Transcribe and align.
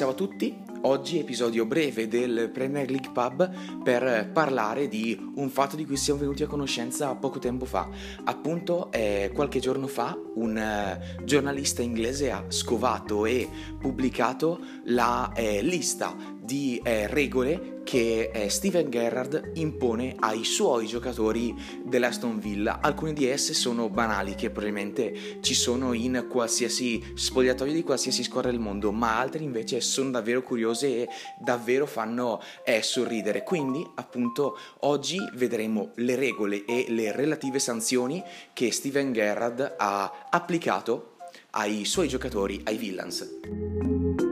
Ciao 0.00 0.12
a 0.12 0.14
tutti, 0.14 0.56
oggi 0.84 1.18
episodio 1.18 1.66
breve 1.66 2.08
del 2.08 2.48
Premier 2.50 2.88
League 2.88 3.10
Pub 3.12 3.82
per 3.82 4.30
parlare 4.32 4.88
di 4.88 5.32
un 5.34 5.50
fatto 5.50 5.76
di 5.76 5.84
cui 5.84 5.98
siamo 5.98 6.20
venuti 6.20 6.42
a 6.42 6.46
conoscenza 6.46 7.14
poco 7.16 7.38
tempo 7.38 7.66
fa. 7.66 7.86
Appunto, 8.24 8.90
eh, 8.92 9.30
qualche 9.34 9.60
giorno 9.60 9.86
fa 9.86 10.18
un 10.36 10.56
eh, 10.56 11.18
giornalista 11.22 11.82
inglese 11.82 12.30
ha 12.30 12.46
scovato 12.48 13.26
e 13.26 13.46
pubblicato 13.78 14.58
la 14.84 15.30
eh, 15.34 15.60
lista 15.60 16.16
di 16.40 16.80
eh, 16.82 17.06
regole 17.06 17.79
che 17.84 18.30
Steven 18.48 18.90
Gerrard 18.90 19.52
impone 19.54 20.14
ai 20.18 20.44
suoi 20.44 20.86
giocatori 20.86 21.54
dell'Aston 21.84 22.38
Villa. 22.38 22.80
Alcune 22.80 23.12
di 23.12 23.26
esse 23.26 23.54
sono 23.54 23.88
banali, 23.88 24.34
che 24.34 24.50
probabilmente 24.50 25.38
ci 25.40 25.54
sono 25.54 25.92
in 25.92 26.26
qualsiasi 26.28 27.02
spogliatoio 27.14 27.72
di 27.72 27.82
qualsiasi 27.82 28.22
squadra 28.22 28.50
del 28.50 28.60
mondo, 28.60 28.92
ma 28.92 29.18
altre 29.18 29.42
invece 29.42 29.80
sono 29.80 30.10
davvero 30.10 30.42
curiose 30.42 31.02
e 31.02 31.08
davvero 31.38 31.86
fanno 31.86 32.40
eh, 32.64 32.82
sorridere. 32.82 33.42
Quindi, 33.42 33.86
appunto, 33.94 34.56
oggi 34.80 35.18
vedremo 35.34 35.90
le 35.96 36.16
regole 36.16 36.64
e 36.64 36.86
le 36.88 37.12
relative 37.12 37.58
sanzioni 37.58 38.22
che 38.52 38.72
Steven 38.72 39.12
Gerrard 39.12 39.74
ha 39.76 40.26
applicato 40.30 41.16
ai 41.50 41.84
suoi 41.84 42.08
giocatori, 42.08 42.60
ai 42.64 42.76
Villans. 42.76 44.29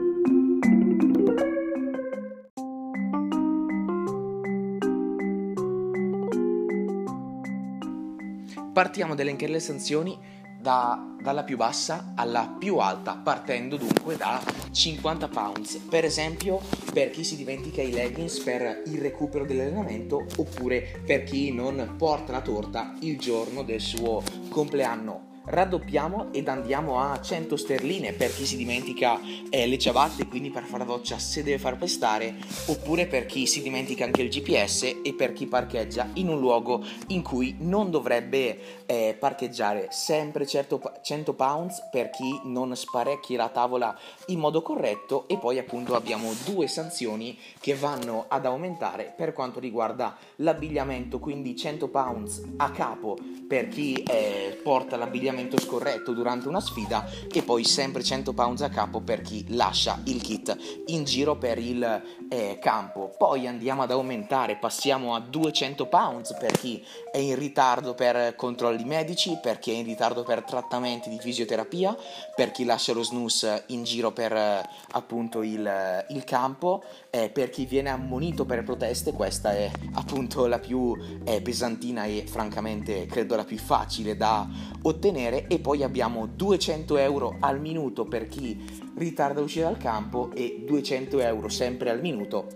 Partiamo 8.79 9.13
dall'elencare 9.13 9.51
le 9.51 9.59
sanzioni 9.59 10.17
da, 10.57 10.97
dalla 11.21 11.43
più 11.43 11.57
bassa 11.57 12.13
alla 12.15 12.55
più 12.57 12.77
alta, 12.77 13.19
partendo 13.21 13.75
dunque 13.75 14.15
da 14.15 14.41
50 14.71 15.27
pounds. 15.27 15.75
Per 15.89 16.05
esempio, 16.05 16.61
per 16.93 17.09
chi 17.09 17.25
si 17.25 17.35
dimentica 17.35 17.81
i 17.81 17.91
leggings 17.91 18.39
per 18.39 18.83
il 18.85 19.01
recupero 19.01 19.43
dell'allenamento 19.43 20.25
oppure 20.37 21.01
per 21.05 21.25
chi 21.25 21.51
non 21.51 21.95
porta 21.97 22.31
la 22.31 22.39
torta 22.39 22.95
il 23.01 23.19
giorno 23.19 23.63
del 23.63 23.81
suo 23.81 24.23
compleanno 24.47 25.38
raddoppiamo 25.45 26.31
ed 26.31 26.47
andiamo 26.47 26.99
a 26.99 27.19
100 27.19 27.57
sterline 27.57 28.13
per 28.13 28.33
chi 28.33 28.45
si 28.45 28.57
dimentica 28.57 29.19
eh, 29.49 29.67
le 29.67 29.77
ciabatte, 29.77 30.27
quindi 30.27 30.49
per 30.49 30.63
fare 30.63 30.79
la 30.79 30.85
doccia 30.85 31.17
se 31.17 31.43
deve 31.43 31.57
far 31.57 31.77
pestare, 31.77 32.35
oppure 32.67 33.07
per 33.07 33.25
chi 33.25 33.47
si 33.47 33.61
dimentica 33.61 34.05
anche 34.05 34.21
il 34.21 34.29
GPS 34.29 34.97
e 35.03 35.13
per 35.13 35.33
chi 35.33 35.47
parcheggia 35.47 36.09
in 36.13 36.29
un 36.29 36.39
luogo 36.39 36.83
in 37.07 37.21
cui 37.21 37.55
non 37.59 37.89
dovrebbe 37.89 38.85
eh, 38.85 39.15
parcheggiare. 39.17 39.87
Sempre 39.91 40.45
certo, 40.45 40.81
100 41.01 41.33
pounds 41.33 41.87
per 41.91 42.09
chi 42.09 42.39
non 42.43 42.75
sparecchi 42.75 43.35
la 43.35 43.49
tavola 43.49 43.97
in 44.27 44.39
modo 44.39 44.61
corretto 44.61 45.27
e 45.27 45.37
poi 45.37 45.57
appunto 45.57 45.95
abbiamo 45.95 46.31
due 46.45 46.67
sanzioni 46.67 47.37
che 47.59 47.75
vanno 47.75 48.25
ad 48.27 48.45
aumentare 48.45 49.13
per 49.15 49.33
quanto 49.33 49.59
riguarda 49.59 50.15
l'abbigliamento, 50.37 51.19
quindi 51.19 51.55
100 51.55 51.87
pounds 51.87 52.41
a 52.57 52.71
capo 52.71 53.17
per 53.47 53.67
chi 53.67 53.93
eh, 53.93 54.59
porta 54.61 54.95
l'abbigliamento 54.95 55.28
comportamento 55.29 55.59
scorretto 55.59 56.13
durante 56.13 56.47
una 56.47 56.59
sfida 56.59 57.07
e 57.31 57.43
poi 57.43 57.63
sempre 57.63 58.03
100 58.03 58.33
pounds 58.33 58.61
a 58.61 58.69
capo 58.69 58.99
per 58.99 59.21
chi 59.21 59.45
lascia 59.49 59.99
il 60.05 60.21
kit 60.21 60.55
in 60.87 61.03
giro 61.03 61.37
per 61.37 61.59
il 61.59 62.01
eh, 62.29 62.57
campo. 62.59 63.11
Poi 63.15 63.47
andiamo 63.47 63.83
ad 63.83 63.91
aumentare, 63.91 64.57
passiamo 64.57 65.13
a 65.13 65.19
200 65.19 65.85
pounds 65.85 66.35
per 66.39 66.51
chi 66.57 66.83
è 67.11 67.17
in 67.17 67.35
ritardo 67.35 67.93
per 67.93 68.35
controlli 68.35 68.83
medici, 68.83 69.37
per 69.41 69.59
chi 69.59 69.71
è 69.71 69.75
in 69.75 69.85
ritardo 69.85 70.23
per 70.23 70.43
trattamenti 70.43 71.09
di 71.09 71.19
fisioterapia, 71.19 71.95
per 72.35 72.51
chi 72.51 72.65
lascia 72.65 72.93
lo 72.93 73.03
snus 73.03 73.47
in 73.67 73.83
giro 73.83 74.11
per 74.11 74.33
eh, 74.33 74.67
appunto 74.91 75.43
il, 75.43 76.05
il 76.09 76.23
campo, 76.23 76.83
eh, 77.09 77.29
per 77.29 77.49
chi 77.49 77.65
viene 77.65 77.89
ammonito 77.89 78.45
per 78.45 78.63
proteste, 78.63 79.11
questa 79.11 79.51
è 79.51 79.71
appunto 79.93 80.47
la 80.47 80.59
più 80.59 80.97
eh, 81.23 81.41
pesantina 81.41 82.05
e 82.05 82.23
francamente 82.27 83.05
credo 83.05 83.35
la 83.35 83.43
più 83.43 83.57
facile 83.57 84.17
da 84.17 84.47
ottenere 84.81 85.18
ottenere 85.19 85.47
e 85.47 85.59
poi 85.59 85.83
abbiamo 85.83 86.25
200 86.25 86.97
euro 86.97 87.35
al 87.39 87.59
minuto 87.59 88.05
per 88.05 88.27
chi 88.27 88.57
ritarda 88.95 89.41
uscire 89.41 89.65
dal 89.65 89.77
campo 89.77 90.31
e 90.33 90.63
200 90.65 91.19
euro 91.19 91.49
sempre 91.49 91.89
al 91.89 91.99
minuto 91.99 92.47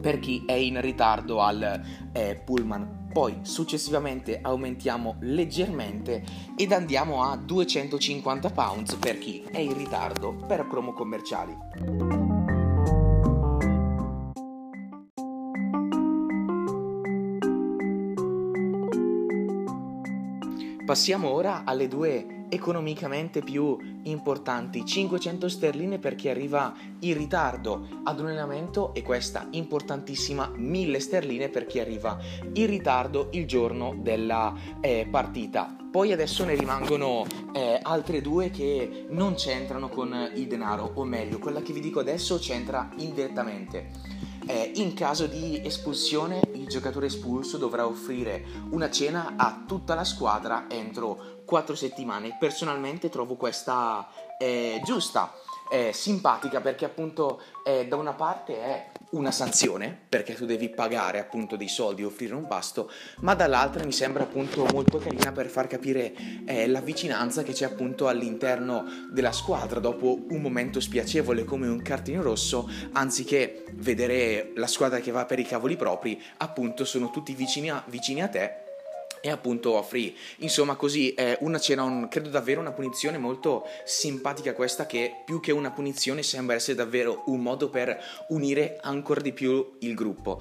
per 0.00 0.18
chi 0.18 0.42
è 0.46 0.52
in 0.52 0.80
ritardo 0.80 1.40
al 1.40 1.80
eh, 2.12 2.40
pullman. 2.44 3.06
Poi 3.12 3.38
successivamente 3.42 4.38
aumentiamo 4.40 5.16
leggermente 5.20 6.24
ed 6.56 6.72
andiamo 6.72 7.22
a 7.22 7.36
250 7.36 8.50
pounds 8.50 8.94
per 8.96 9.18
chi 9.18 9.44
è 9.50 9.58
in 9.58 9.76
ritardo 9.76 10.34
per 10.46 10.66
promo 10.66 10.92
commerciali. 10.92 12.27
Passiamo 20.88 21.28
ora 21.28 21.64
alle 21.66 21.86
due 21.86 22.46
economicamente 22.48 23.42
più 23.42 23.76
importanti, 24.04 24.86
500 24.86 25.46
sterline 25.46 25.98
per 25.98 26.14
chi 26.14 26.30
arriva 26.30 26.74
in 27.00 27.14
ritardo 27.14 28.00
ad 28.04 28.18
un 28.18 28.28
allenamento 28.28 28.94
e 28.94 29.02
questa 29.02 29.48
importantissima 29.50 30.50
1000 30.56 30.98
sterline 30.98 31.50
per 31.50 31.66
chi 31.66 31.78
arriva 31.78 32.16
in 32.54 32.66
ritardo 32.66 33.28
il 33.32 33.46
giorno 33.46 33.98
della 34.00 34.54
eh, 34.80 35.06
partita. 35.10 35.76
Poi 35.90 36.12
adesso 36.12 36.46
ne 36.46 36.54
rimangono 36.54 37.26
eh, 37.52 37.78
altre 37.82 38.22
due 38.22 38.48
che 38.48 39.04
non 39.10 39.34
c'entrano 39.34 39.90
con 39.90 40.30
il 40.36 40.46
denaro, 40.46 40.92
o 40.94 41.04
meglio, 41.04 41.38
quella 41.38 41.60
che 41.60 41.74
vi 41.74 41.80
dico 41.80 42.00
adesso 42.00 42.38
c'entra 42.38 42.88
indirettamente. 42.96 44.27
Eh, 44.50 44.72
in 44.76 44.94
caso 44.94 45.26
di 45.26 45.60
espulsione 45.62 46.40
il 46.54 46.68
giocatore 46.68 47.04
espulso 47.04 47.58
dovrà 47.58 47.86
offrire 47.86 48.42
una 48.70 48.90
cena 48.90 49.34
a 49.36 49.64
tutta 49.66 49.94
la 49.94 50.04
squadra 50.04 50.64
entro 50.70 51.42
4 51.44 51.74
settimane. 51.74 52.34
Personalmente 52.40 53.10
trovo 53.10 53.34
questa 53.34 54.08
eh, 54.38 54.80
giusta, 54.82 55.34
eh, 55.70 55.92
simpatica 55.92 56.62
perché 56.62 56.86
appunto 56.86 57.42
eh, 57.62 57.86
da 57.86 57.96
una 57.96 58.14
parte 58.14 58.58
è 58.58 58.90
una 59.10 59.30
sanzione 59.30 59.96
perché 60.08 60.34
tu 60.34 60.44
devi 60.44 60.68
pagare 60.68 61.18
appunto 61.18 61.56
dei 61.56 61.68
soldi 61.68 62.02
e 62.02 62.04
offrire 62.04 62.34
un 62.34 62.46
pasto, 62.46 62.90
ma 63.20 63.34
dall'altra 63.34 63.84
mi 63.84 63.92
sembra 63.92 64.24
appunto 64.24 64.66
molto 64.72 64.98
carina 64.98 65.32
per 65.32 65.46
far 65.46 65.66
capire 65.66 66.12
eh, 66.46 66.66
la 66.66 66.80
vicinanza 66.80 67.42
che 67.42 67.52
c'è 67.52 67.64
appunto 67.64 68.08
all'interno 68.08 68.84
della 69.10 69.32
squadra. 69.32 69.80
Dopo 69.80 70.26
un 70.28 70.40
momento 70.40 70.80
spiacevole 70.80 71.44
come 71.44 71.68
un 71.68 71.80
cartino 71.80 72.22
rosso, 72.22 72.68
anziché 72.92 73.64
vedere 73.74 74.52
la 74.56 74.66
squadra 74.66 74.98
che 74.98 75.10
va 75.10 75.24
per 75.24 75.38
i 75.38 75.44
cavoli 75.44 75.76
propri, 75.76 76.20
appunto 76.38 76.84
sono 76.84 77.10
tutti 77.10 77.34
vicini 77.34 77.70
a, 77.70 77.82
vicini 77.86 78.22
a 78.22 78.28
te 78.28 78.66
e 79.20 79.30
appunto 79.30 79.72
offrì. 79.72 80.16
Insomma 80.38 80.76
così 80.76 81.14
eh, 81.14 81.36
una 81.40 81.58
c'era 81.58 81.82
un, 81.82 82.08
credo 82.08 82.28
davvero 82.28 82.60
una 82.60 82.72
punizione 82.72 83.18
molto 83.18 83.64
simpatica 83.84 84.54
questa 84.54 84.86
che 84.86 85.22
più 85.24 85.40
che 85.40 85.52
una 85.52 85.70
punizione 85.70 86.22
sembra 86.22 86.54
essere 86.54 86.76
davvero 86.76 87.22
un 87.26 87.40
modo 87.40 87.68
per 87.68 87.98
unire 88.28 88.78
ancora 88.80 89.20
di 89.20 89.32
più 89.32 89.76
il 89.80 89.94
gruppo. 89.94 90.40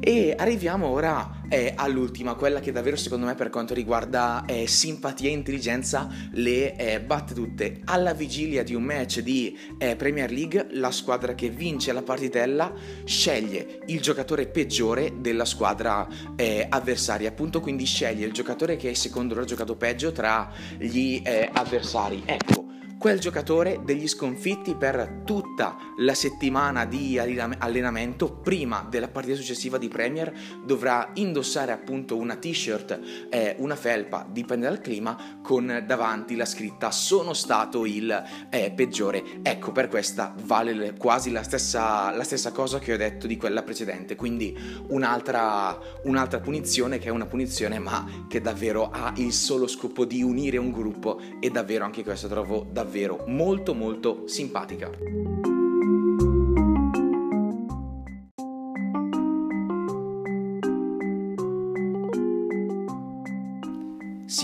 E 0.00 0.34
arriviamo 0.36 0.86
ora 0.86 1.39
eh, 1.50 1.74
all'ultima 1.76 2.34
quella 2.34 2.60
che 2.60 2.72
davvero 2.72 2.96
secondo 2.96 3.26
me 3.26 3.34
per 3.34 3.50
quanto 3.50 3.74
riguarda 3.74 4.44
eh, 4.46 4.66
simpatia 4.66 5.28
e 5.28 5.32
intelligenza 5.32 6.08
le 6.32 6.76
eh, 6.76 7.00
batte 7.00 7.34
tutte 7.34 7.80
alla 7.84 8.14
vigilia 8.14 8.62
di 8.62 8.74
un 8.74 8.84
match 8.84 9.20
di 9.20 9.58
eh, 9.76 9.96
Premier 9.96 10.30
League 10.30 10.68
la 10.70 10.90
squadra 10.90 11.34
che 11.34 11.50
vince 11.50 11.92
la 11.92 12.02
partitella 12.02 12.72
sceglie 13.04 13.80
il 13.86 14.00
giocatore 14.00 14.46
peggiore 14.46 15.14
della 15.18 15.44
squadra 15.44 16.06
eh, 16.36 16.66
avversaria 16.68 17.28
appunto 17.28 17.60
quindi 17.60 17.84
sceglie 17.84 18.26
il 18.26 18.32
giocatore 18.32 18.76
che 18.76 18.94
secondo 18.94 19.34
loro 19.34 19.44
ha 19.44 19.48
giocato 19.48 19.76
peggio 19.76 20.12
tra 20.12 20.50
gli 20.78 21.20
eh, 21.24 21.48
avversari. 21.52 22.22
Ecco, 22.24 22.69
quel 23.00 23.18
giocatore 23.18 23.80
degli 23.82 24.06
sconfitti 24.06 24.74
per 24.74 25.22
tutta 25.24 25.78
la 26.00 26.12
settimana 26.12 26.84
di 26.84 27.18
allenamento 27.18 28.30
prima 28.30 28.86
della 28.90 29.08
partita 29.08 29.36
successiva 29.36 29.78
di 29.78 29.88
Premier 29.88 30.30
dovrà 30.62 31.08
indossare 31.14 31.72
appunto 31.72 32.18
una 32.18 32.36
t-shirt, 32.36 33.28
eh, 33.30 33.54
una 33.56 33.74
felpa, 33.74 34.26
dipende 34.30 34.66
dal 34.66 34.82
clima, 34.82 35.38
con 35.42 35.82
davanti 35.86 36.36
la 36.36 36.44
scritta 36.44 36.90
sono 36.90 37.32
stato 37.32 37.86
il 37.86 38.22
eh, 38.50 38.70
peggiore. 38.70 39.22
Ecco, 39.40 39.72
per 39.72 39.88
questa 39.88 40.34
vale 40.44 40.92
quasi 40.98 41.30
la 41.30 41.42
stessa, 41.42 42.14
la 42.14 42.22
stessa, 42.22 42.52
cosa 42.52 42.80
che 42.80 42.92
ho 42.92 42.98
detto 42.98 43.26
di 43.26 43.38
quella 43.38 43.62
precedente, 43.62 44.14
quindi 44.14 44.54
un'altra, 44.88 45.78
un'altra 46.02 46.40
punizione 46.40 46.98
che 46.98 47.08
è 47.08 47.10
una 47.10 47.24
punizione 47.24 47.78
ma 47.78 48.26
che 48.28 48.42
davvero 48.42 48.90
ha 48.90 49.14
il 49.16 49.32
solo 49.32 49.66
scopo 49.66 50.04
di 50.04 50.22
unire 50.22 50.58
un 50.58 50.70
gruppo 50.70 51.18
e 51.40 51.48
davvero 51.48 51.86
anche 51.86 52.04
questo 52.04 52.28
trovo 52.28 52.66
davvero 52.70 52.88
davvero 52.90 53.22
molto 53.28 53.72
molto 53.72 54.24
simpatica. 54.26 55.49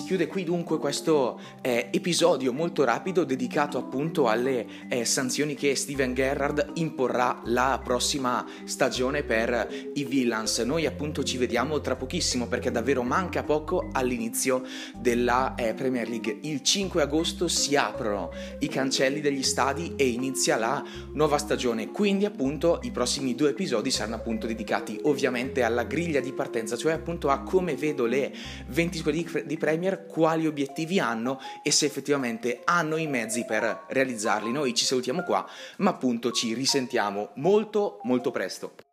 Chiude 0.06 0.28
qui 0.28 0.44
dunque 0.44 0.78
questo 0.78 1.40
eh, 1.60 1.88
episodio 1.90 2.52
molto 2.52 2.84
rapido 2.84 3.24
dedicato 3.24 3.76
appunto 3.76 4.28
alle 4.28 4.64
eh, 4.88 5.04
sanzioni 5.04 5.56
che 5.56 5.74
Steven 5.74 6.14
Gerrard 6.14 6.70
imporrà 6.74 7.40
la 7.46 7.80
prossima 7.82 8.46
stagione 8.66 9.24
per 9.24 9.68
i 9.94 10.04
Villans. 10.04 10.60
Noi 10.60 10.86
appunto 10.86 11.24
ci 11.24 11.38
vediamo 11.38 11.80
tra 11.80 11.96
pochissimo 11.96 12.46
perché 12.46 12.70
davvero 12.70 13.02
manca 13.02 13.42
poco 13.42 13.88
all'inizio 13.90 14.62
della 14.96 15.56
eh, 15.56 15.74
Premier 15.74 16.08
League. 16.08 16.38
Il 16.42 16.62
5 16.62 17.02
agosto 17.02 17.48
si 17.48 17.74
aprono 17.74 18.30
i 18.60 18.68
cancelli 18.68 19.20
degli 19.20 19.42
stadi 19.42 19.94
e 19.96 20.06
inizia 20.06 20.56
la 20.56 20.84
nuova 21.14 21.38
stagione. 21.38 21.90
Quindi 21.90 22.26
appunto 22.26 22.78
i 22.84 22.92
prossimi 22.92 23.34
due 23.34 23.48
episodi 23.48 23.90
saranno 23.90 24.14
appunto 24.14 24.46
dedicati 24.46 25.00
ovviamente 25.02 25.64
alla 25.64 25.82
griglia 25.82 26.20
di 26.20 26.32
partenza, 26.32 26.76
cioè 26.76 26.92
appunto 26.92 27.28
a 27.28 27.42
come 27.42 27.74
vedo 27.74 28.06
le 28.06 28.32
20 28.68 28.98
squadre 28.98 29.44
di 29.44 29.56
Premier, 29.56 29.94
quali 30.04 30.46
obiettivi 30.46 30.98
hanno 31.00 31.40
e 31.62 31.70
se 31.70 31.86
effettivamente 31.86 32.60
hanno 32.64 32.96
i 32.96 33.06
mezzi 33.06 33.44
per 33.44 33.84
realizzarli. 33.88 34.52
Noi 34.52 34.74
ci 34.74 34.84
salutiamo 34.84 35.22
qua, 35.22 35.48
ma 35.78 35.90
appunto 35.90 36.30
ci 36.32 36.54
risentiamo 36.54 37.30
molto 37.34 38.00
molto 38.02 38.30
presto. 38.30 38.85